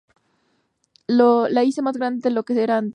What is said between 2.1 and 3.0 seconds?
de lo que antes era.